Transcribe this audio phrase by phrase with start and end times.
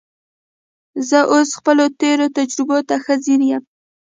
[1.09, 3.63] زه اوس خپلو تېرو تجربو ته ښه ځیر یم